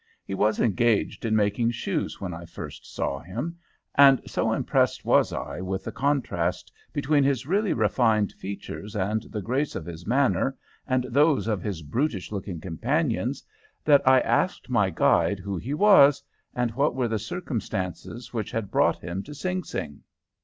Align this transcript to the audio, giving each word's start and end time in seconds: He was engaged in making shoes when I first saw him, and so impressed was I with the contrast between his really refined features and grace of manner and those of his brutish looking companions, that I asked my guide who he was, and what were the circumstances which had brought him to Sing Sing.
He 0.25 0.33
was 0.33 0.59
engaged 0.59 1.25
in 1.25 1.35
making 1.35 1.69
shoes 1.69 2.19
when 2.19 2.33
I 2.33 2.43
first 2.45 2.91
saw 2.91 3.19
him, 3.19 3.59
and 3.93 4.19
so 4.25 4.51
impressed 4.51 5.05
was 5.05 5.31
I 5.31 5.61
with 5.61 5.83
the 5.83 5.91
contrast 5.91 6.71
between 6.91 7.23
his 7.23 7.45
really 7.45 7.71
refined 7.71 8.31
features 8.31 8.95
and 8.95 9.27
grace 9.43 9.75
of 9.75 9.87
manner 10.07 10.57
and 10.87 11.03
those 11.03 11.47
of 11.47 11.61
his 11.61 11.83
brutish 11.83 12.31
looking 12.31 12.59
companions, 12.59 13.43
that 13.85 14.01
I 14.07 14.21
asked 14.21 14.71
my 14.71 14.89
guide 14.89 15.37
who 15.37 15.55
he 15.55 15.75
was, 15.75 16.23
and 16.55 16.71
what 16.71 16.95
were 16.95 17.07
the 17.07 17.19
circumstances 17.19 18.33
which 18.33 18.49
had 18.49 18.71
brought 18.71 18.97
him 19.03 19.21
to 19.21 19.35
Sing 19.35 19.63
Sing. 19.63 20.01